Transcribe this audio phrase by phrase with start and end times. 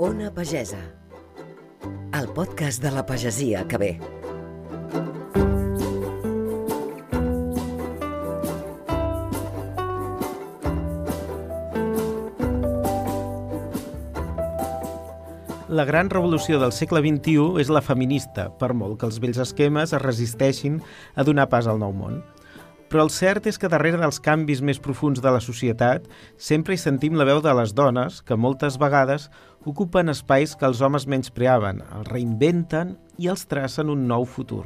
[0.00, 0.78] Ona Pagesa,
[2.18, 4.00] el podcast de la pagesia que ve.
[15.68, 19.92] La gran revolució del segle XXI és la feminista, per molt que els vells esquemes
[19.92, 20.80] es resisteixin
[21.12, 22.22] a donar pas al nou món.
[22.90, 26.80] Però el cert és que darrere dels canvis més profuns de la societat sempre hi
[26.82, 29.28] sentim la veu de les dones que moltes vegades
[29.70, 34.64] ocupen espais que els homes menyspreaven, els reinventen i els tracen un nou futur.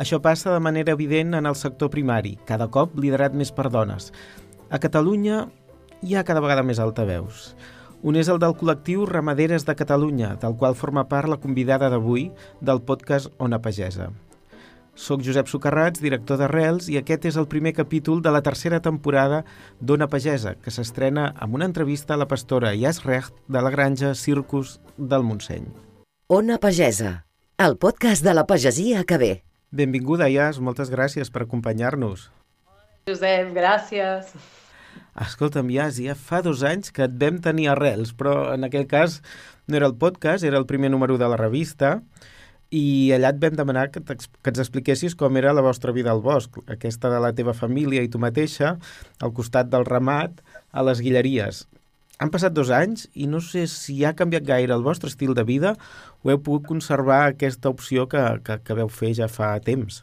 [0.00, 4.08] Això passa de manera evident en el sector primari, cada cop liderat més per dones.
[4.70, 5.42] A Catalunya
[6.00, 7.50] hi ha cada vegada més altaveus.
[8.00, 12.30] Un és el del col·lectiu Ramaderes de Catalunya, del qual forma part la convidada d'avui
[12.62, 14.08] del podcast Ona Pagesa.
[14.98, 19.44] Soc Josep Socarrats, director d'Arrels, i aquest és el primer capítol de la tercera temporada
[19.78, 24.10] d'Ona Pagesa, que s'estrena amb una entrevista a la pastora Jas Recht de la granja
[24.18, 25.68] Circus del Montseny.
[26.34, 27.12] Ona Pagesa,
[27.62, 29.30] el podcast de la pagesia que ve.
[29.70, 32.32] Benvinguda, Jas, moltes gràcies per acompanyar-nos.
[33.06, 34.32] Josep, gràcies.
[35.14, 39.20] Escolta'm, ja, ja fa dos anys que et vam tenir arrels, però en aquell cas
[39.70, 42.00] no era el podcast, era el primer número de la revista,
[42.74, 46.20] i allà et vam demanar que, que ens expliquessis com era la vostra vida al
[46.24, 48.76] bosc, aquesta de la teva família i tu mateixa,
[49.20, 51.64] al costat del ramat, a les guilleries.
[52.18, 55.46] Han passat dos anys i no sé si ha canviat gaire el vostre estil de
[55.46, 55.76] vida
[56.24, 60.02] o heu pogut conservar aquesta opció que, que, que veu fer ja fa temps.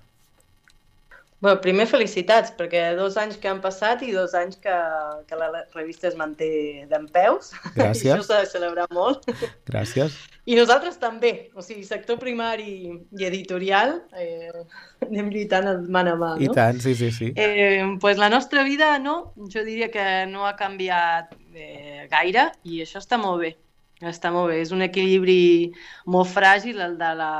[1.45, 4.75] Bé, primer felicitats, perquè dos anys que han passat i dos anys que,
[5.29, 6.47] que la revista es manté
[6.89, 7.51] d'en peus.
[7.75, 8.05] Gràcies.
[8.07, 9.27] I això s'ha de celebrar molt.
[9.69, 10.15] Gràcies.
[10.49, 14.49] I nosaltres també, o sigui, sector primari i editorial, eh,
[15.05, 16.41] anem lluitant mà a mà, no?
[16.41, 17.31] I tant, sí, sí, sí.
[17.35, 22.81] Eh, pues la nostra vida, no, jo diria que no ha canviat eh, gaire i
[22.85, 23.53] això està molt bé.
[24.05, 25.73] Està molt bé, és un equilibri
[26.09, 27.33] molt fràgil, el de la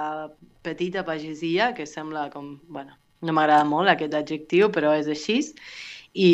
[0.66, 5.42] petita pagesia, que sembla com, bueno, no m'agrada molt aquest adjectiu, però és així.
[6.16, 6.32] I,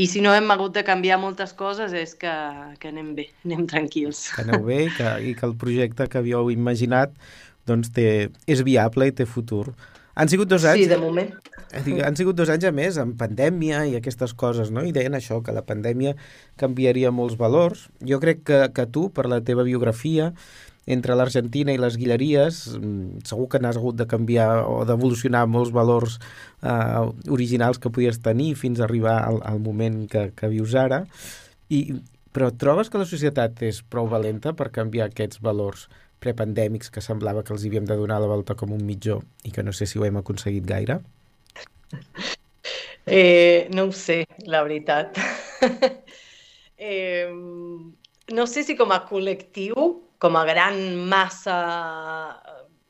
[0.00, 2.32] i si no hem hagut de canviar moltes coses és que,
[2.82, 4.28] que anem bé, anem tranquils.
[4.36, 7.14] Que aneu bé i que, i que el projecte que havíeu imaginat
[7.68, 9.68] doncs té, és viable i té futur.
[10.20, 10.84] Han sigut dos anys...
[10.84, 11.30] Sí, de moment.
[12.04, 14.82] Han sigut dos anys a més, amb pandèmia i aquestes coses, no?
[14.84, 16.16] I deien això, que la pandèmia
[16.60, 17.86] canviaria molts valors.
[18.06, 20.32] Jo crec que, que tu, per la teva biografia,
[20.94, 22.60] entre l'Argentina i les Guilleries
[23.28, 26.18] segur que n'has hagut de canviar o d'evolucionar molts valors
[26.62, 31.04] eh, originals que podies tenir fins a arribar al, al moment que, que vius ara.
[31.70, 32.00] I,
[32.34, 35.88] però trobes que la societat és prou valenta per canviar aquests valors
[36.20, 39.64] prepandèmics que semblava que els havíem de donar la volta com un mitjó i que
[39.64, 41.00] no sé si ho hem aconseguit gaire?
[43.06, 45.16] Eh, no ho sé, la veritat.
[46.78, 47.26] eh,
[48.30, 49.88] no sé si com a col·lectiu
[50.20, 51.56] com a gran massa,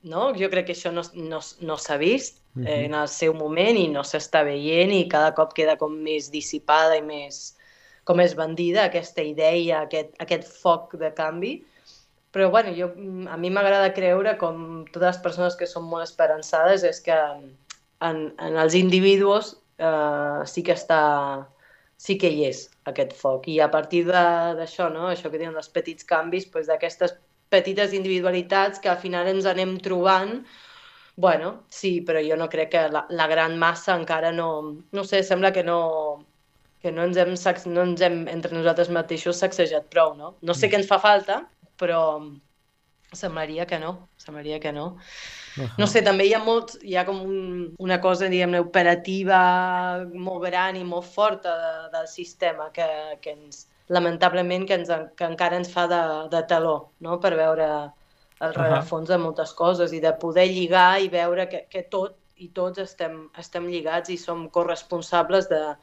[0.02, 0.30] no?
[0.34, 2.68] jo crec que això no, no, no s'ha vist uh -huh.
[2.68, 6.30] eh, en el seu moment i no s'està veient i cada cop queda com més
[6.30, 7.56] dissipada i més
[8.04, 11.52] com més bandida aquesta idea, aquest, aquest foc de canvi.
[12.34, 12.90] Però bueno, jo,
[13.30, 18.20] a mi m'agrada creure, com totes les persones que són molt esperançades, és que en,
[18.38, 21.00] en els individus eh, sí que està
[22.00, 23.48] sí que hi és aquest foc.
[23.52, 25.10] I a partir d'això, no?
[25.10, 27.16] això que diuen dels petits canvis, doncs d'aquestes
[27.52, 30.38] petites individualitats que al final ens anem trobant,
[31.20, 34.50] bueno, sí, però jo no crec que la, la gran massa encara no...
[34.96, 35.80] No sé, sembla que no,
[36.80, 37.34] que no ens hem,
[37.74, 40.36] no ens hem entre nosaltres mateixos sacsejat prou, no?
[40.40, 40.70] No sé mm.
[40.70, 41.42] què ens fa falta,
[41.80, 42.00] però
[43.12, 44.94] semblaria que no, semblaria que no.
[45.56, 45.78] Uh -huh.
[45.78, 50.44] No sé, també hi ha molts, hi ha com un, una cosa, diguem-ne, operativa molt
[50.44, 52.88] gran i molt forta de, del sistema que,
[53.20, 57.92] que ens, lamentablement, que, ens, que encara ens fa de, de taló, no?, per veure
[58.40, 59.18] el rerefons uh -huh.
[59.18, 63.28] de moltes coses i de poder lligar i veure que, que tot i tots estem,
[63.38, 65.76] estem lligats i som corresponsables de,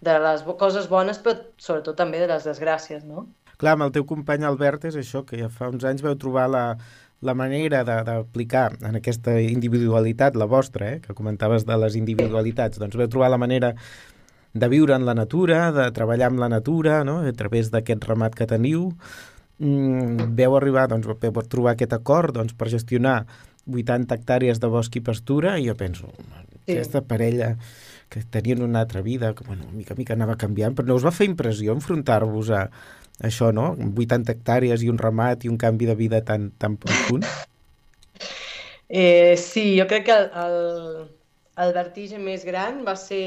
[0.00, 3.26] de les coses bones, però sobretot també de les desgràcies, no?
[3.56, 6.48] Clar, amb el teu company Albert és això, que ja fa uns anys veu trobar
[6.52, 6.64] la,
[7.26, 12.96] la manera d'aplicar en aquesta individualitat, la vostra, eh, que comentaves de les individualitats, doncs
[12.96, 13.74] veu trobar la manera
[14.56, 17.20] de viure en la natura, de treballar amb la natura, no?
[17.26, 18.88] a través d'aquest ramat que teniu,
[19.58, 23.18] mm, veu arribar, doncs, veu trobar aquest acord doncs, per gestionar
[23.66, 26.08] 80 hectàrees de bosc i pastura, i jo penso,
[26.62, 27.56] aquesta parella
[28.08, 31.04] que tenien una altra vida, que, bueno, mica a mica anava canviant, però no us
[31.04, 32.68] va fer impressió enfrontar-vos a,
[33.20, 33.74] això, no?
[33.76, 37.24] 80 hectàrees i un ramat i un canvi de vida tan, tan profund?
[38.88, 41.08] Eh, sí, jo crec que el, el,
[41.64, 43.24] el vertigen més gran va ser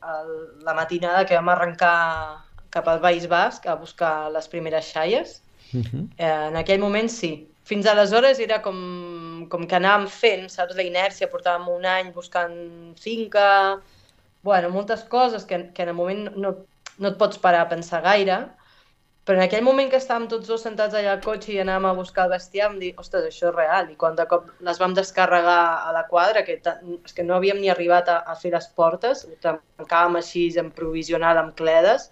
[0.00, 0.32] el,
[0.66, 1.94] la matinada que vam arrencar
[2.70, 5.40] cap al País Basc a buscar les primeres xaies
[5.72, 6.08] Uh -huh.
[6.18, 7.46] eh, en aquell moment sí.
[7.64, 12.56] Fins aleshores era com, com que anàvem fent, saps, la inèrcia, portàvem un any buscant
[12.98, 13.80] finca,
[14.42, 16.50] bueno, moltes coses que, que en el moment no,
[16.98, 18.38] no et pots parar a pensar gaire,
[19.30, 21.94] però en aquell moment que estàvem tots dos sentats allà al cotxe i anàvem a
[21.94, 23.92] buscar el bestiar, vam dir, ostres, això és real.
[23.92, 27.60] I quan de cop les vam descarregar a la quadra, que, és que no havíem
[27.62, 32.08] ni arribat a, a fer les portes, ho tancàvem així en provisional amb cledes,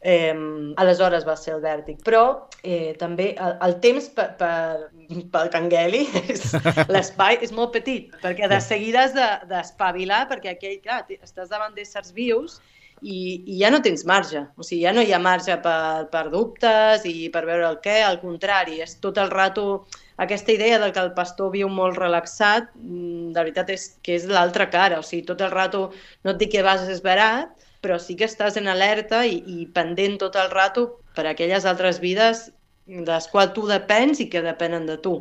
[0.00, 0.32] eh,
[0.80, 2.00] aleshores va ser el vèrtic.
[2.08, 2.22] Però
[2.62, 4.88] eh, també el, el temps per, per,
[5.34, 6.06] pel Cangueli,
[6.96, 9.12] l'espai és molt petit, perquè de seguida has
[9.52, 12.56] d'espavilar, de, perquè aquell, clar, estàs davant d'éssers vius
[13.02, 14.46] i, i ja no tens marge.
[14.56, 18.00] O sigui, ja no hi ha marge per, per dubtes i per veure el què,
[18.04, 22.70] al contrari, és tot el rato aquesta idea de que el pastor viu molt relaxat,
[22.74, 25.90] mm, de veritat és que és l'altra cara, o sigui, tot el rato
[26.24, 27.52] no et dic que vas esverat,
[27.84, 32.00] però sí que estàs en alerta i, i pendent tot el rato per aquelles altres
[32.00, 32.48] vides
[32.86, 35.18] de les quals tu depens i que depenen de tu.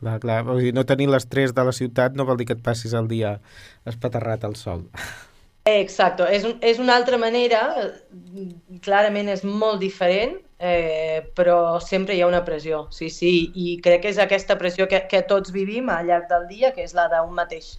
[0.00, 2.64] Clar, clar, o sigui, no tenir l'estrès de la ciutat no vol dir que et
[2.64, 3.38] passis el dia
[3.86, 4.88] espaterrat al sol.
[5.64, 7.60] Exacto, és, és una altra manera,
[8.84, 14.02] clarament és molt diferent, eh, però sempre hi ha una pressió, sí, sí, i crec
[14.04, 17.06] que és aquesta pressió que, que tots vivim al llarg del dia, que és la
[17.08, 17.78] d'un mateix.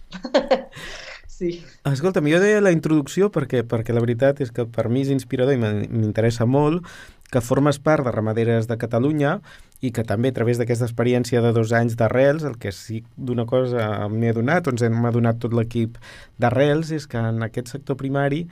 [1.38, 1.60] sí.
[1.86, 5.54] Escolta, jo deia la introducció perquè, perquè la veritat és que per mi és inspirador
[5.54, 6.82] i m'interessa molt
[7.30, 9.38] que formes part de Ramaderes de Catalunya
[9.84, 13.44] i que també a través d'aquesta experiència de dos anys d'Arrels, el que sí d'una
[13.48, 15.98] cosa m'he adonat, ens hem adonat tot l'equip
[16.40, 18.46] d'Arrels, és que en aquest sector primari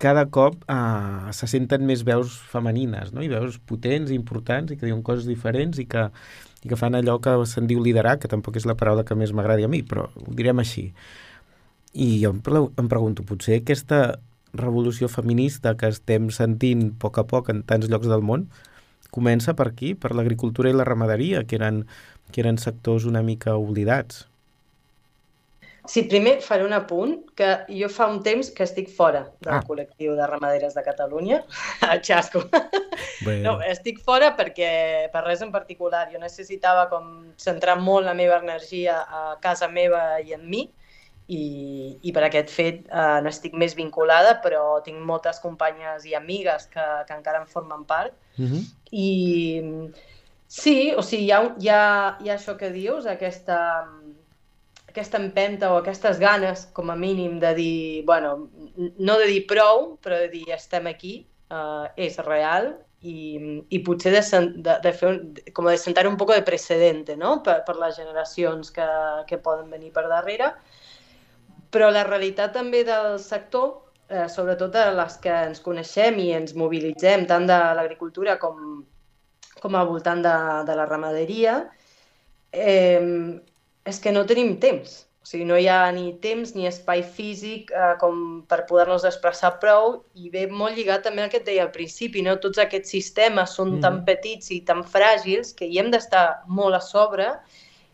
[0.00, 3.22] cada cop eh, se senten més veus femenines, no?
[3.22, 6.06] i veus potents, importants, i que diuen coses diferents i que,
[6.64, 9.34] i que fan allò que se'n diu liderar, que tampoc és la paraula que més
[9.36, 10.88] m'agradi a mi, però ho direm així.
[11.92, 12.40] I jo em
[12.88, 14.00] pregunto, potser aquesta
[14.56, 18.48] revolució feminista que estem sentint a poc a poc en tants llocs del món,
[19.10, 21.84] comença per aquí, per l'agricultura i la ramaderia, que eren,
[22.30, 24.26] que eren sectors una mica oblidats.
[25.88, 29.62] Sí, primer faré un apunt, que jo fa un temps que estic fora del ah.
[29.66, 31.40] col·lectiu de ramaderes de Catalunya,
[31.82, 32.44] a Xasco.
[33.24, 33.40] Bé.
[33.42, 37.08] No, estic fora perquè, per res en particular, jo necessitava com
[37.40, 40.68] centrar molt la meva energia a casa meva i en mi,
[41.30, 46.16] i, i per aquest fet eh, no estic més vinculada, però tinc moltes companyes i
[46.18, 48.14] amigues que, que encara en formen part.
[48.36, 48.52] Uh mhm.
[48.52, 48.64] -huh.
[48.90, 49.10] I
[50.46, 53.86] sí, o sigui, hi ha, hi, ha, hi ha això que dius, aquesta,
[54.88, 58.48] aquesta empenta o aquestes ganes, com a mínim, de dir, bueno,
[58.98, 64.12] no de dir prou, però de dir estem aquí, eh, és real, i, i potser
[64.12, 64.22] de,
[64.56, 67.42] de, de fer un, com de sentar un poc de precedente no?
[67.42, 68.88] per, per les generacions que,
[69.26, 70.52] que poden venir per darrere
[71.70, 73.68] però la realitat també del sector,
[74.08, 78.82] eh, sobretot a les que ens coneixem i ens mobilitzem, tant de l'agricultura com,
[79.60, 80.34] com al voltant de,
[80.66, 81.60] de la ramaderia,
[82.52, 83.38] eh,
[83.86, 85.04] és que no tenim temps.
[85.20, 89.52] O sigui, no hi ha ni temps ni espai físic eh, com per poder-nos expressar
[89.62, 92.38] prou i ve molt lligat també al que et deia al principi, no?
[92.40, 93.82] Tots aquests sistemes són mm.
[93.84, 97.28] tan petits i tan fràgils que hi hem d'estar molt a sobre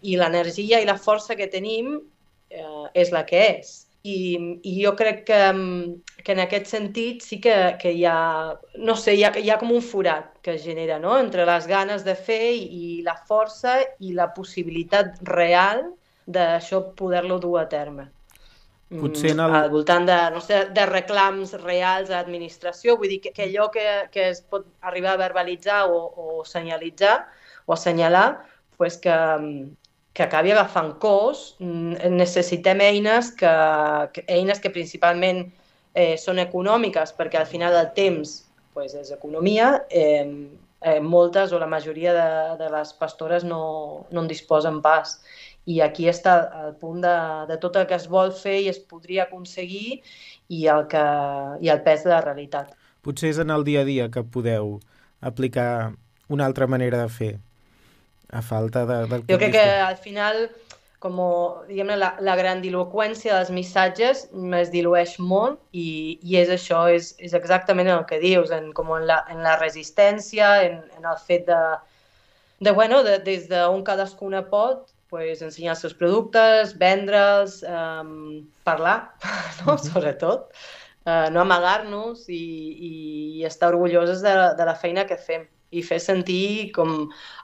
[0.07, 1.97] i l'energia i la força que tenim
[2.51, 3.75] eh, és la que és.
[4.07, 5.39] I, i jo crec que,
[6.23, 9.59] que en aquest sentit sí que, que hi ha, no sé, hi ha, hi ha
[9.59, 13.17] com un forat que es genera, no?, entre les ganes de fer i, i la
[13.27, 15.89] força i la possibilitat real
[16.27, 18.13] d'això poder-lo dur a terme.
[18.95, 19.55] Potser en el...
[19.59, 23.67] al voltant de, no sé, de reclams reals a l'administració, vull dir que, que allò
[23.75, 27.17] que, que es pot arribar a verbalitzar o, o senyalitzar
[27.67, 28.29] o assenyalar,
[28.79, 29.17] pues que,
[30.17, 33.53] que acabi agafant cos, mm, necessitem eines que,
[34.15, 35.43] que, eines que principalment
[35.93, 38.33] eh, són econòmiques, perquè al final del temps
[38.73, 40.25] pues, és economia, eh,
[40.81, 42.31] eh, moltes o la majoria de,
[42.63, 45.19] de les pastores no, no en disposen pas.
[45.69, 47.17] I aquí està el punt de,
[47.51, 50.01] de tot el que es vol fer i es podria aconseguir
[50.49, 51.07] i el, que,
[51.61, 52.73] i el pes de la realitat.
[53.05, 54.79] Potser és en el dia a dia que podeu
[55.21, 55.93] aplicar
[56.33, 57.35] una altra manera de fer
[58.31, 60.47] a falta de, del Jo crec que al final,
[61.03, 61.21] com
[61.69, 64.27] diguem la, la grandiloquència dels missatges
[64.61, 68.91] es dilueix molt i, i és això, és, és exactament el que dius, en, com
[68.97, 71.63] en, la, en la resistència, en, en el fet de,
[72.67, 79.13] de bueno, de, des d'on cadascuna pot, pues, ensenyar els seus productes, vendre'ls, um, parlar,
[79.63, 79.77] no?
[79.79, 80.49] sobretot,
[81.07, 82.47] uh, no amagar-nos i,
[82.91, 86.93] i estar orgulloses de, de la feina que fem i fer sentir com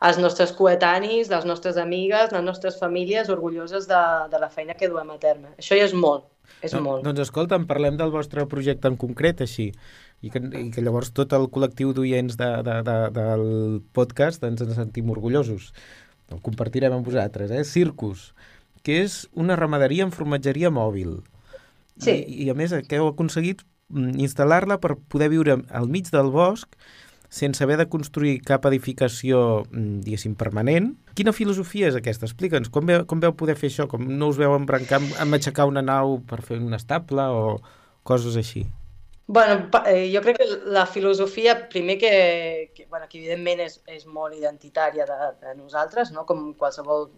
[0.07, 4.91] els nostres coetanis, les nostres amigues, les nostres famílies orgulloses de, de la feina que
[4.93, 5.51] duem a terme.
[5.59, 6.29] Això ja és molt,
[6.63, 7.07] és no, molt.
[7.07, 9.73] Doncs escolta, parlem del vostre projecte en concret, així.
[10.23, 13.45] i que, i que llavors tot el col·lectiu d'oients de, de, de, del
[13.97, 15.73] podcast ens en sentim orgullosos.
[16.31, 17.65] El compartirem amb vosaltres, eh?
[17.67, 18.31] Circus,
[18.87, 21.19] que és una ramaderia en formatgeria mòbil.
[21.99, 22.15] Sí.
[22.23, 26.31] I, I a més que heu aconseguit mm, instal·lar-la per poder viure al mig del
[26.35, 26.79] bosc
[27.33, 30.91] sense haver de construir cap edificació, mm, diguéssim, permanent.
[31.17, 32.29] Quina filosofia és aquesta?
[32.29, 33.89] Explica'ns, com, veu, com veu poder fer això?
[33.89, 37.57] Com no us veu embrancar amb aixecar una nau per fer un estable o
[38.05, 38.67] coses així?
[39.33, 44.05] Bueno, eh, jo crec que la filosofia, primer que, que, bueno, que evidentment és, és
[44.05, 46.27] molt identitària de, de nosaltres, no?
[46.29, 47.09] com qualsevol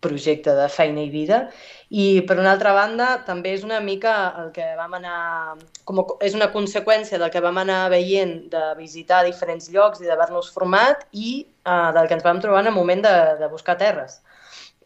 [0.00, 1.48] projecte de feina i vida.
[1.88, 5.56] I, per una altra banda, també és una mica el que vam anar...
[5.88, 10.10] Com a, és una conseqüència del que vam anar veient de visitar diferents llocs i
[10.10, 13.78] d'haver-nos format i uh, del que ens vam trobar en el moment de, de buscar
[13.80, 14.20] terres.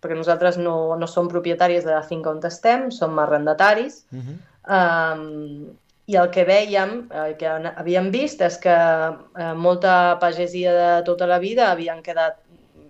[0.03, 4.05] Perquè nosaltres no, no som propietaris de la finca on estem, som arrendataris.
[4.13, 4.37] Uh -huh.
[4.79, 5.77] um,
[6.07, 11.29] i el que veiem, el que havíem vist, és que eh, molta pagesia de tota
[11.31, 12.41] la vida havien quedat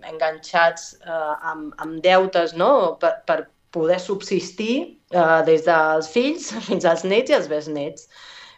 [0.09, 2.97] enganxats eh, amb, amb deutes no?
[3.01, 3.39] per, per
[3.73, 4.75] poder subsistir
[5.11, 8.07] eh, des dels fills fins als nets i als besnets.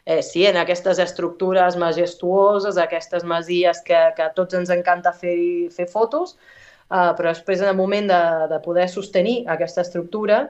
[0.05, 5.37] Eh, sí, en aquestes estructures majestuoses, aquestes masies que, que tots ens encanta fer,
[5.73, 6.35] fer fotos,
[6.91, 8.21] eh, però després en el moment de,
[8.51, 10.43] de poder sostenir aquesta estructura,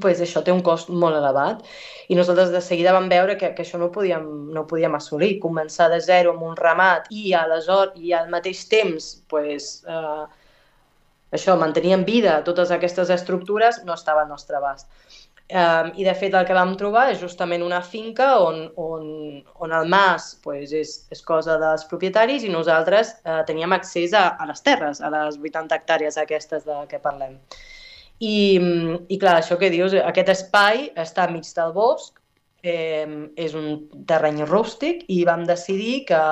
[0.00, 1.62] pues això té un cost molt elevat.
[2.08, 4.94] I nosaltres de seguida vam veure que, que això no ho, podíem, no ho podíem
[4.98, 5.36] assolir.
[5.42, 10.24] Començar de zero amb un ramat i, aleshores, i al mateix temps pues, eh,
[11.38, 14.90] això, mantenir en vida totes aquestes estructures no estava al nostre abast.
[15.46, 19.04] Um, I, de fet, el que vam trobar és justament una finca on, on,
[19.62, 24.32] on el mas pues, és, és cosa dels propietaris i nosaltres uh, teníem accés a,
[24.42, 27.38] a les terres, a les 80 hectàrees aquestes de què parlem.
[28.18, 28.36] I,
[29.08, 32.16] I clar, això que dius, aquest espai està enmig del bosc,
[32.66, 33.06] eh,
[33.36, 33.68] és un
[34.08, 36.22] terreny rústic i vam decidir que,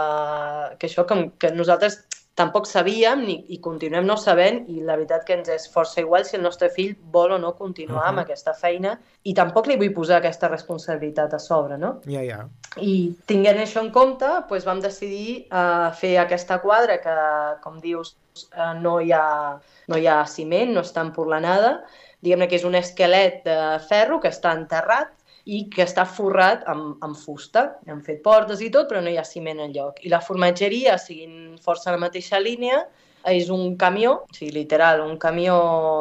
[0.79, 2.01] que això que, que nosaltres
[2.35, 6.25] tampoc sabíem ni, i continuem no sabent i la veritat que ens és força igual
[6.27, 8.09] si el nostre fill vol o no continuar uh -huh.
[8.11, 12.01] amb aquesta feina i tampoc li vull posar aquesta responsabilitat a sobre, no?
[12.07, 12.49] Ja, ja.
[12.77, 17.17] I tinguent això en compte, doncs vam decidir uh, fer aquesta quadra que,
[17.63, 18.17] com dius,
[18.57, 21.85] uh, no hi ha no hi ha ciment, no està empurlanada,
[22.21, 25.09] diguem-ne que és un esquelet de ferro que està enterrat
[25.45, 27.67] i que està forrat amb, amb fusta.
[27.89, 30.01] Han fet portes i tot, però no hi ha ciment en lloc.
[30.05, 32.85] I la formatgeria, seguint força la mateixa línia,
[33.25, 35.59] és un camió, o sigui, literal, un camió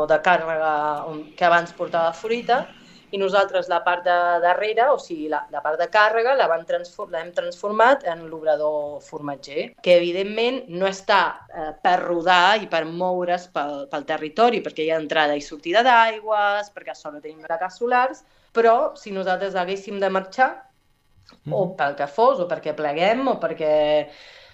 [0.09, 0.71] de càrrega
[1.38, 2.65] que abans portava fruita,
[3.13, 6.63] i nosaltres la part de darrere, o sigui, la, la part de càrrega, la vam
[6.65, 11.19] transform, l'hem transformat en l'obrador formatger, que evidentment no està
[11.53, 15.85] eh, per rodar i per moure's pel, pel territori, perquè hi ha entrada i sortida
[15.85, 20.51] d'aigües, perquè a sobre tenim plaques solars, però si nosaltres haguéssim de marxar,
[21.45, 21.53] mm.
[21.53, 23.74] o pel que fos, o perquè pleguem, o perquè,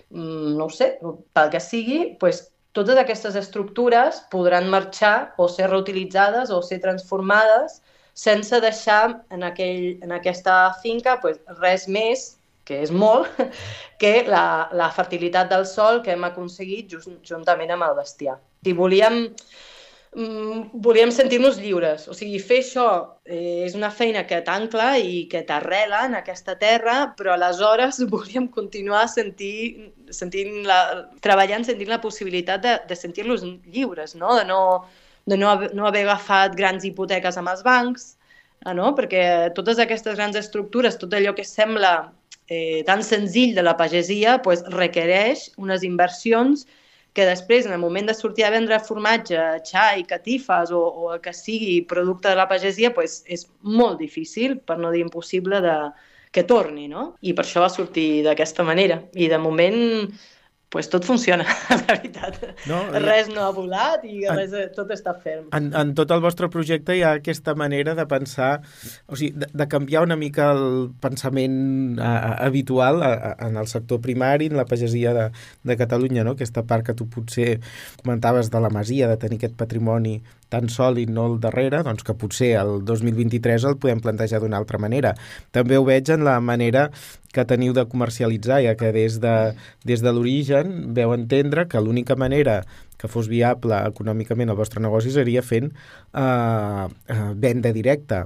[0.09, 0.95] mm, no ho sé,
[1.35, 7.79] pel que sigui, doncs totes aquestes estructures podran marxar o ser reutilitzades o ser transformades
[8.13, 12.35] sense deixar en, aquell, en aquesta finca pues, res més,
[12.67, 13.31] que és molt,
[14.01, 18.37] que la, la fertilitat del sol que hem aconseguit just, juntament amb el bestiar.
[18.63, 19.23] Si volíem,
[20.15, 22.87] mm, volíem sentir-nos lliures, o sigui, fer això
[23.25, 28.47] eh, és una feina que t'ancla i que t'arrela en aquesta terra, però aleshores volíem
[28.47, 30.79] continuar sentir, sentint la,
[31.25, 34.35] treballant, sentint la possibilitat de, de sentir-los lliures, no?
[34.39, 34.61] de no
[35.29, 38.15] de no, haver, no haver agafat grans hipoteques amb els bancs,
[38.65, 38.93] eh, no?
[38.97, 41.93] perquè totes aquestes grans estructures, tot allò que sembla
[42.49, 46.65] eh, tan senzill de la pagesia, pues, requereix unes inversions
[47.13, 51.23] que després, en el moment de sortir a vendre formatge, xai, catifes o, o el
[51.23, 55.77] que sigui producte de la pagesia, pues, és molt difícil, per no dir impossible, de,
[56.31, 57.13] que torni, no?
[57.25, 59.01] I per això va sortir d'aquesta manera.
[59.17, 59.79] I de moment
[60.69, 62.37] pues tot funciona, la veritat.
[62.69, 65.47] No, res no ha volat i en, res, tot està ferm.
[65.57, 68.51] En, en tot el vostre projecte hi ha aquesta manera de pensar,
[69.09, 73.57] o sigui, de, de canviar una mica el pensament a, a, habitual a, a, en
[73.57, 75.29] el sector primari, en la pagesia de,
[75.63, 76.37] de Catalunya, no?
[76.37, 77.57] aquesta part que tu potser
[78.03, 80.19] comentaves de la masia, de tenir aquest patrimoni
[80.49, 84.81] tan sòlid, no el darrere, doncs que potser el 2023 el podem plantejar d'una altra
[84.81, 85.13] manera.
[85.55, 86.89] També ho veig en la manera
[87.33, 89.35] que teniu de comercialitzar, ja que des de,
[89.85, 92.63] des de l'origen veu entendre que l'única manera
[92.99, 98.25] que fos viable econòmicament el vostre negoci seria fent eh, eh, venda directa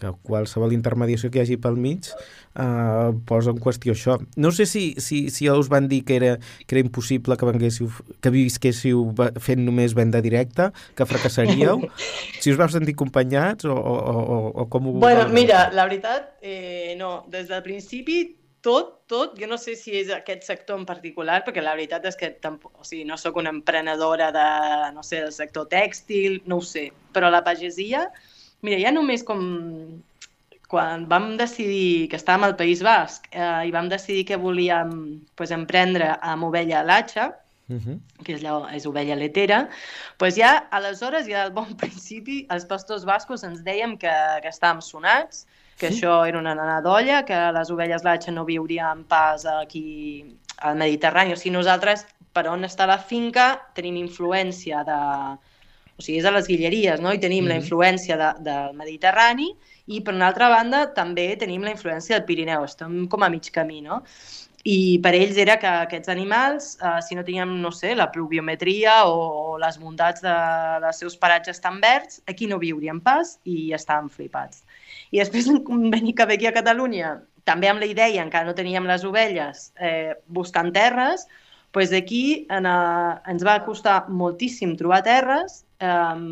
[0.00, 4.18] que qualsevol intermediació que hi hagi pel mig eh, posa en qüestió això.
[4.36, 6.36] No sé si, si, si us van dir que era,
[6.66, 9.04] que era impossible que, venguéssiu, que visquéssiu
[9.42, 11.84] fent només venda directa, que fracassaríeu,
[12.42, 14.96] si us vau sentir acompanyats o, o, o, o com ho...
[15.04, 18.24] Bueno, mira, la veritat, eh, no, des del principi
[18.64, 22.16] tot, tot, jo no sé si és aquest sector en particular, perquè la veritat és
[22.16, 24.46] que tampoc, o sigui, no sóc una emprenedora de,
[24.96, 28.06] no sé, del sector tèxtil, no ho sé, però la pagesia,
[28.64, 29.44] mira, ja només com
[30.74, 34.94] quan vam decidir que estàvem al País Basc eh, i vam decidir que volíem
[35.38, 37.28] pues, emprendre amb ovella latxa,
[37.68, 37.98] uh -huh.
[38.24, 39.68] que és, la, és ovella letera,
[40.18, 44.80] pues ja aleshores, ja al bon principi, els pastors bascos ens dèiem que, que estàvem
[44.80, 45.46] sonats,
[45.78, 45.94] que sí?
[45.94, 50.24] això era una nana d'olla, que les ovelles latxa no viurien pas aquí
[50.58, 51.32] al Mediterrani.
[51.32, 55.00] O sigui, nosaltres, per on està la finca, tenim influència de...
[55.98, 57.12] O sigui, és a les guilleries, no?
[57.12, 57.54] I tenim mm -hmm.
[57.54, 59.54] la influència de, del Mediterrani
[59.86, 62.64] i, per una altra banda, també tenim la influència del Pirineu.
[62.64, 64.02] Estem com a mig camí, no?
[64.64, 69.04] I per ells era que aquests animals, eh, si no teníem, no sé, la pluviometria
[69.04, 70.36] o, o les bondats de,
[70.80, 74.64] dels seus paratges tan verds, aquí no viurien pas i estàvem flipats.
[75.12, 78.54] I després un conveni que ve aquí a Catalunya, també amb la idea, encara no
[78.56, 81.28] teníem les ovelles, eh, buscant terres,
[81.74, 86.24] doncs d'aquí en, a, ens va costar moltíssim trobar terres eh,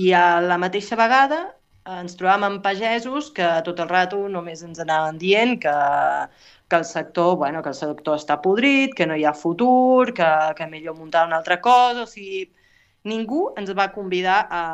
[0.00, 1.44] i a la mateixa vegada
[1.86, 5.74] ens trobàvem amb pagesos que tot el rato només ens anaven dient que,
[6.68, 10.30] que el sector, bueno, que el sector està podrit, que no hi ha futur, que,
[10.58, 12.48] que millor muntar una altra cosa, o sigui,
[13.06, 14.64] ningú ens va convidar a,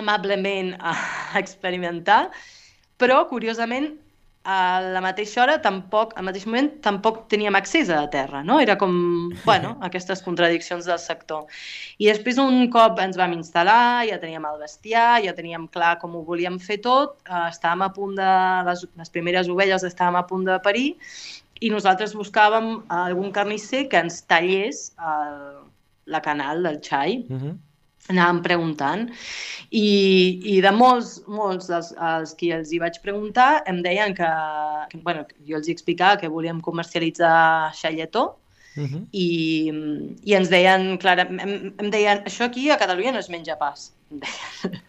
[0.00, 0.94] amablement a
[1.42, 2.28] experimentar,
[2.98, 3.92] però, curiosament,
[4.48, 8.56] a la mateixa hora, tampoc, al mateix moment, tampoc teníem accés a la terra, no?
[8.64, 8.94] Era com,
[9.48, 11.44] bueno, aquestes contradiccions del sector.
[12.00, 16.16] I després, un cop ens vam instal·lar, ja teníem el bestiar, ja teníem clar com
[16.16, 18.32] ho volíem fer tot, eh, estàvem a punt de...
[18.70, 20.88] Les, les primeres ovelles estàvem a punt de parir
[21.60, 25.40] i nosaltres buscàvem algun carnisser que ens tallés el,
[26.08, 27.24] la canal del xai.
[27.28, 27.56] Uh -huh
[28.08, 29.06] anàvem preguntant
[29.70, 29.86] i,
[30.54, 34.28] i de molts, molts dels els qui els hi vaig preguntar em deien que,
[34.90, 38.24] que bueno, jo els hi explicava que volíem comercialitzar xalletó
[38.78, 39.02] uh -huh.
[39.12, 39.28] i,
[40.24, 43.92] i ens deien, clar, em, em deien, això aquí a Catalunya no es menja pas.
[44.10, 44.80] Em deien.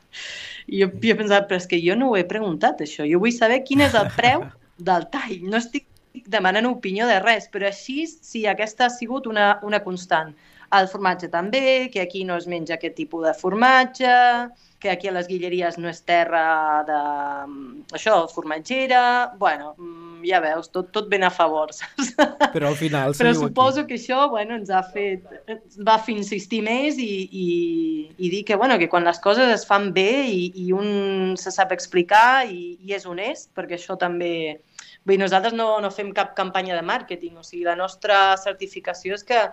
[0.67, 3.05] I jo, jo pensava, però és que jo no ho he preguntat, això.
[3.09, 4.45] Jo vull saber quin és el preu
[4.77, 5.39] del tall.
[5.41, 5.87] No estic
[6.27, 10.35] demanant opinió de res, però així sí, aquesta ha sigut una, una constant
[10.77, 14.09] el formatge també, que aquí no es menja aquest tipus de formatge,
[14.79, 16.99] que aquí a les guilleries no és terra de...
[17.97, 19.33] això, formatgera...
[19.37, 22.13] bueno, mm, ja veus, tot, tot ben a favor, saps?
[22.55, 23.89] Però al final Però suposo aquí.
[23.89, 25.27] que això, bueno, ens ha fet...
[25.83, 27.47] va fer insistir més i, i,
[28.17, 31.51] i dir que, bueno, que quan les coses es fan bé i, i un se
[31.51, 34.61] sap explicar i, i és honest, perquè això també...
[35.03, 39.19] Vull dir, nosaltres no, no fem cap campanya de màrqueting, o sigui, la nostra certificació
[39.19, 39.43] és que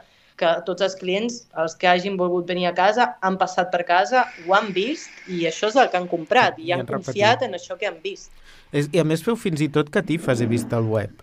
[0.40, 4.27] que tots els clients, els que hagin volgut venir a casa, han passat per casa,
[4.46, 7.46] ho han vist i això és el que han comprat i, I han, han confiat
[7.46, 8.33] en això que han vist.
[8.72, 11.22] És, I a més feu fins i tot catifes, he vist al web.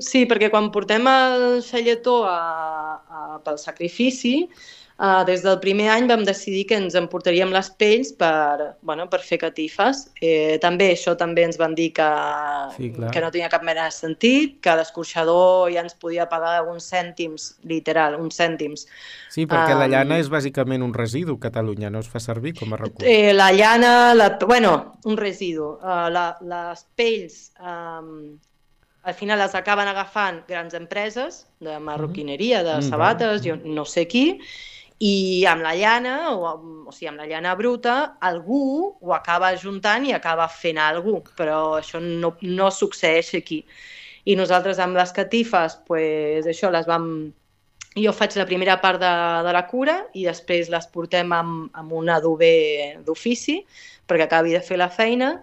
[0.00, 2.38] Sí, perquè quan portem el xalletó a,
[3.02, 4.48] a, pel sacrifici,
[5.00, 9.22] Uh, des del primer any vam decidir que ens emportaríem les pells per, bueno, per
[9.24, 10.04] fer catifes.
[10.20, 12.08] Eh, també això també ens van dir que,
[12.76, 16.86] sí, que no tenia cap mena de sentit, que l'escorxador ja ens podia pagar uns
[16.92, 18.86] cèntims, literal, uns cèntims.
[19.32, 22.76] Sí, perquè um, la llana és bàsicament un residu, Catalunya no es fa servir com
[22.76, 23.08] a recurs.
[23.08, 25.74] Eh, la llana, la, bueno, un residu.
[25.80, 28.36] Uh, la, les pells um,
[29.02, 34.06] al final les acaben agafant grans empreses de marroquineria, de mm, sabates, jo no sé
[34.06, 34.38] qui,
[35.02, 36.52] i amb la llana, o,
[36.86, 38.62] o sigui, amb la llana bruta, algú
[39.02, 43.64] ho acaba juntant i acaba fent algú, però això no, no succeeix aquí.
[44.30, 47.08] I nosaltres amb les catifes, pues, això les vam...
[47.92, 49.10] Jo faig la primera part de,
[49.44, 53.58] de la cura i després les portem amb, amb un adober d'ofici
[54.08, 55.34] perquè acabi de fer la feina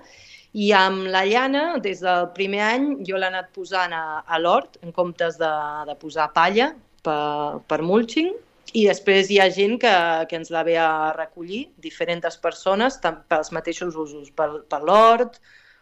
[0.57, 4.79] i amb la llana, des del primer any, jo l'he anat posant a, a l'hort
[4.81, 5.51] en comptes de,
[5.85, 6.71] de posar palla
[7.05, 8.33] per, per mulching
[8.73, 9.93] i després hi ha gent que,
[10.29, 15.39] que ens la ve a recollir, diferents persones, tant pels mateixos usos, per, per l'hort,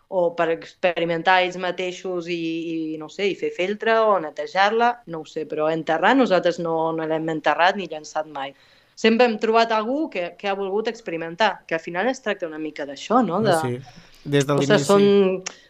[0.07, 5.23] o per experimentar ells mateixos i, i, no sé, i fer feltre o netejar-la, no
[5.23, 8.53] ho sé, però enterrar nosaltres no, no l'hem enterrat ni llançat mai.
[8.97, 12.57] Sempre hem trobat algú que, que ha volgut experimentar, que al final es tracta una
[12.57, 13.41] mica d'això, no?
[13.45, 13.81] De, sí,
[14.27, 14.85] des de l'inici.
[14.85, 15.07] Són,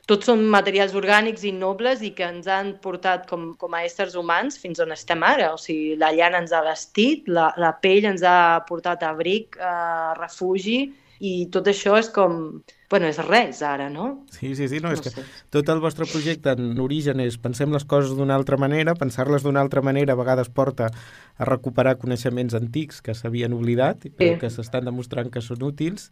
[0.09, 4.15] tots són materials orgànics i nobles i que ens han portat com, com a éssers
[4.19, 5.53] humans fins on estem ara.
[5.55, 10.13] O sigui, la llana ens ha vestit, la, la pell ens ha portat abric, eh,
[10.21, 10.79] refugi
[11.19, 12.61] I tot això és com...
[12.87, 14.23] Bueno, és res ara, no?
[14.31, 15.23] Sí, sí, sí, no, és No que sé.
[15.51, 19.59] tot el vostre projecte en origen és pensem les coses d'una altra manera, pensar-les d'una
[19.59, 20.87] altra manera a vegades porta
[21.37, 24.39] a recuperar coneixements antics que s'havien oblidat i però Sí.
[24.39, 26.11] que s'estan demostrant que són útils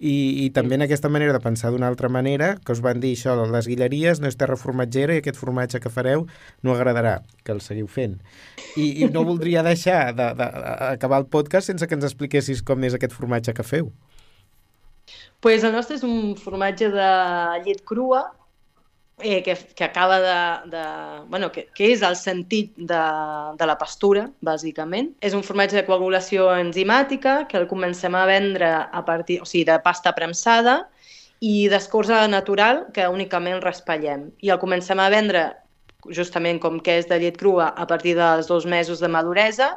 [0.00, 3.12] i, i també en aquesta manera de pensar d'una altra manera, que us van dir
[3.18, 6.24] això, les guilleries no és terra formatgera i aquest formatge que fareu
[6.62, 8.16] no agradarà, que el seguiu fent.
[8.80, 13.12] I, i no voldria deixar d'acabar el podcast sense que ens expliquessis com és aquest
[13.12, 13.92] formatge que feu.
[15.44, 17.06] Pues el nostre és un formatge de
[17.66, 18.22] llet crua
[19.20, 20.70] eh, que, que acaba de...
[20.70, 20.84] de
[21.28, 23.02] bueno, que, que és el sentit de,
[23.60, 25.10] de la pastura, bàsicament.
[25.20, 29.66] És un formatge de coagulació enzimàtica que el comencem a vendre a partir, o sigui,
[29.68, 30.78] de pasta premsada
[31.44, 34.30] i d'escorça natural que únicament raspallem.
[34.40, 35.50] I el comencem a vendre
[36.08, 39.74] justament com que és de llet crua a partir dels dos mesos de maduresa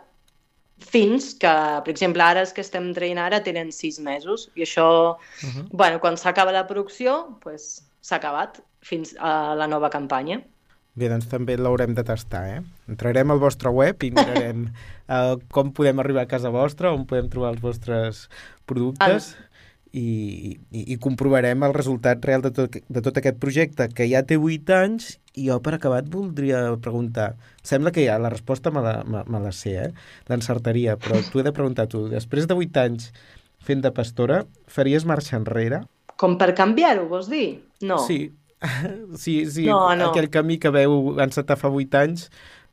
[0.79, 5.17] fins que, per exemple, ara els que estem traient ara tenen sis mesos i això,
[5.43, 5.67] Uh -huh.
[5.71, 10.41] bueno, quan s'acaba la producció, pues, s'ha acabat fins a la nova campanya.
[10.97, 12.61] Bé, doncs també l'haurem de tastar, eh?
[12.89, 14.63] Entrarem al vostre web i mirarem
[15.09, 18.29] uh, com podem arribar a casa vostra, on podem trobar els vostres
[18.65, 19.35] productes
[19.97, 24.23] i, i, i comprovarem el resultat real de tot, de tot aquest projecte, que ja
[24.27, 27.31] té 8 anys i jo per acabat voldria preguntar,
[27.65, 29.91] sembla que ja la resposta me la, me, me la sé, eh?
[30.29, 33.11] l'encertaria, però t'ho he de preguntar tu, després de 8 anys
[33.67, 35.83] fent de pastora, faries marxa enrere?
[36.17, 37.47] Com per canviar-ho, vols dir?
[37.85, 37.99] No.
[38.05, 38.31] Sí,
[39.23, 40.11] sí, sí No, no.
[40.11, 42.29] aquell camí que veu encetar fa 8 anys,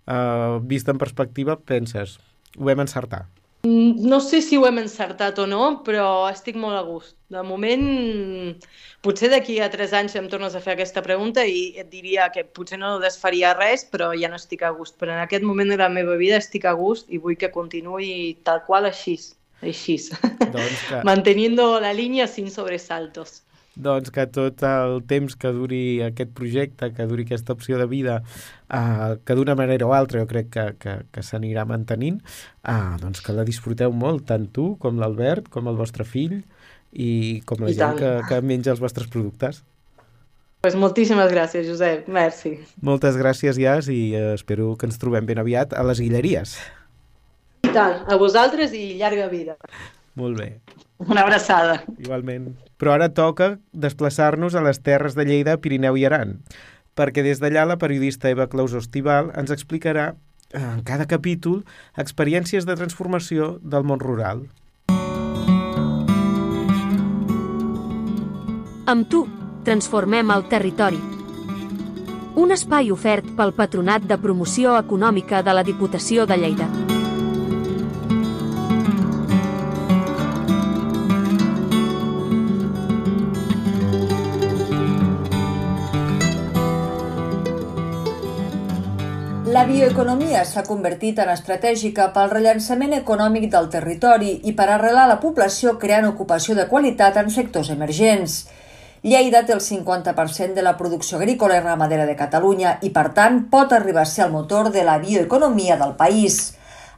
[0.09, 2.19] uh, vist en perspectiva, penses,
[2.57, 3.27] ho vam encertar.
[3.95, 7.15] No sé si ho hem encertat o no, però estic molt a gust.
[7.31, 7.85] De moment,
[9.07, 12.43] potser d'aquí a tres anys em tornes a fer aquesta pregunta i et diria que
[12.59, 14.99] potser no desfaria res, però ja no estic a gust.
[14.99, 18.11] Però en aquest moment de la meva vida estic a gust i vull que continuï
[18.43, 19.17] tal qual així.
[19.63, 19.97] Així.
[20.43, 23.43] Doncs que, Manteniendo la línia sin sobresaltos.
[23.77, 28.21] Doncs que tot el temps que duri aquest projecte, que duri aquesta opció de vida,
[28.71, 32.21] uh, que d'una manera o altra jo crec que, que, que s'anirà mantenint,
[32.63, 36.41] uh, doncs que la disfruteu molt, tant tu com l'Albert, com el vostre fill
[36.93, 38.03] i com la I gent tant.
[38.03, 39.65] que, que menja els vostres productes.
[40.65, 42.07] Pues moltíssimes gràcies, Josep.
[42.09, 42.55] Merci.
[42.81, 46.57] Moltes gràcies, Ias, i uh, espero que ens trobem ben aviat a les Guilleries.
[47.67, 49.59] I tant, a vosaltres i llarga vida.
[50.15, 50.49] Molt bé.
[51.09, 51.83] Una abraçada.
[51.99, 52.55] Igualment.
[52.81, 56.39] Però ara toca desplaçar-nos a les terres de Lleida, Pirineu i Aran,
[56.97, 60.15] perquè des d'allà la periodista Eva Claus Ostival ens explicarà
[60.55, 61.65] en cada capítol
[61.99, 64.47] experiències de transformació del món rural.
[68.87, 69.25] Amb tu,
[69.65, 71.01] transformem el territori.
[72.37, 76.69] Un espai ofert pel Patronat de Promoció Econòmica de la Diputació de Lleida.
[89.45, 95.19] La bioeconomia s'ha convertit en estratègica pel rellançament econòmic del territori i per arrelar la
[95.21, 98.39] població creant ocupació de qualitat en sectors emergents.
[99.05, 103.43] Lleida té el 50% de la producció agrícola i ramadera de Catalunya i, per tant,
[103.53, 106.55] pot arribar a ser el motor de la bioeconomia del país.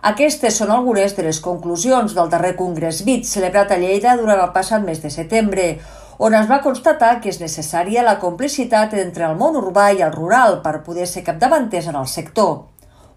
[0.07, 4.55] Aquestes són algunes de les conclusions del darrer Congrés BIT celebrat a Lleida durant el
[4.55, 5.81] passat mes de setembre,
[6.19, 10.15] on es va constatar que és necessària la complicitat entre el món urbà i el
[10.15, 12.65] rural per poder ser capdavanters en el sector.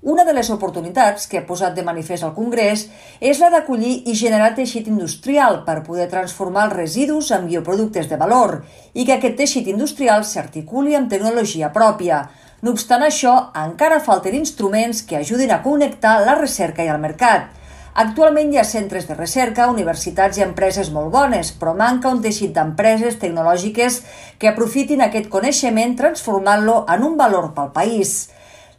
[0.02, 2.86] Una de les oportunitats que ha posat de manifest el Congrés
[3.20, 8.20] és la d'acollir i generar teixit industrial per poder transformar els residus en bioproductes de
[8.20, 8.62] valor
[8.94, 12.24] i que aquest teixit industrial s'articuli amb tecnologia pròpia.
[12.62, 17.59] No obstant això, encara falten instruments que ajudin a connectar la recerca i el mercat.
[18.00, 22.54] Actualment hi ha centres de recerca, universitats i empreses molt bones, però manca un teixit
[22.56, 23.98] d'empreses tecnològiques
[24.40, 28.14] que aprofitin aquest coneixement transformant-lo en un valor pel país.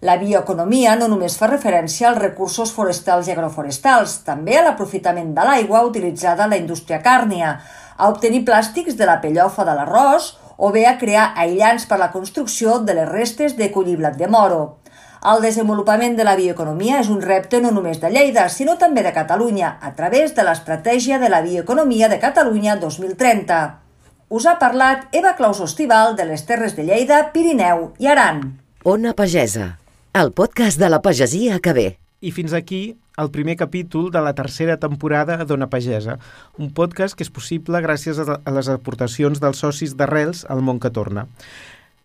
[0.00, 5.44] La bioeconomia no només fa referència als recursos forestals i agroforestals, també a l'aprofitament de
[5.44, 7.58] l'aigua utilitzada a la indústria càrnia,
[7.98, 12.08] a obtenir plàstics de la pellofa de l'arròs o bé a crear aïllants per la
[12.16, 14.79] construcció de les restes de colliblat de moro.
[15.20, 19.10] El desenvolupament de la bioeconomia és un repte no només de Lleida, sinó també de
[19.12, 23.58] Catalunya, a través de l'Estratègia de la Bioeconomia de Catalunya 2030.
[24.32, 28.40] Us ha parlat Eva Claus Ostival de les Terres de Lleida, Pirineu i Aran.
[28.88, 29.76] Ona Pagesa,
[30.16, 31.88] el podcast de la pagesia que ve.
[32.24, 36.16] I fins aquí el primer capítol de la tercera temporada d'Ona Pagesa,
[36.56, 40.88] un podcast que és possible gràcies a les aportacions dels socis d'Arrels al món que
[40.88, 41.26] torna.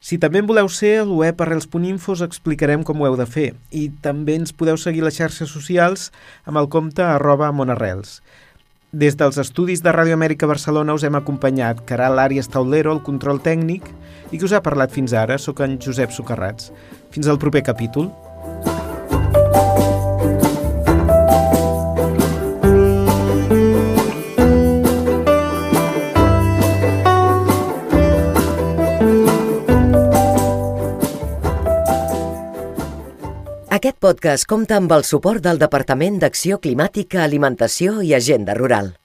[0.06, 3.48] Si també en voleu ser, al web arrels.info us explicarem com ho heu de fer
[3.74, 6.12] i també ens podeu seguir a les xarxes socials
[6.46, 8.20] amb el compte arroba monarrels.
[8.94, 13.42] Des dels estudis de Ràdio Amèrica Barcelona us hem acompanyat Caral Àries Taulero, el control
[13.42, 13.90] tècnic,
[14.30, 16.70] i que us ha parlat fins ara, sóc en Josep Socarrats.
[17.10, 18.12] Fins al proper capítol.
[33.86, 38.96] Aquest podcast compta amb el suport del Departament d'Acció Climàtica, Alimentació i Agenda Rural.